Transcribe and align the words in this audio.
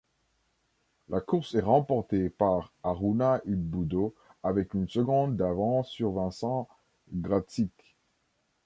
La 1.09 1.21
course 1.21 1.53
est 1.53 1.59
remporté 1.61 2.31
par 2.31 2.71
Harouna 2.81 3.39
Ilboudo 3.45 4.15
avec 4.41 4.73
une 4.73 4.89
seconde 4.89 5.37
d'avance 5.37 5.89
sur 5.89 6.13
Vincent 6.13 6.67
Graczyk. 7.13 7.93